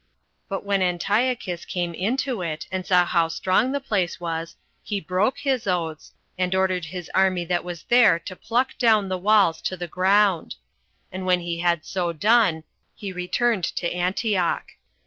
[0.49, 5.37] But when Antiochus came into it, and saw how strong the place was, he broke
[5.37, 9.77] his oaths, and ordered his army that was there to pluck down the walls to
[9.77, 10.55] the ground;
[11.11, 12.63] and when he had so done,
[12.95, 14.71] he returned to Antioch.